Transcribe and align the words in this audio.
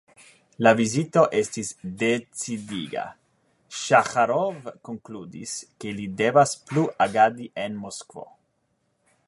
La 0.65 0.71
vizito 0.77 1.25
estis 1.39 1.67
decidiga: 2.03 3.03
Saĥarov 3.81 4.71
konkludis, 4.89 5.53
ke 5.85 5.93
li 5.99 6.09
devas 6.23 6.55
plu 6.71 6.87
agadi 7.09 7.51
en 7.67 7.77
Moskvo. 7.85 8.27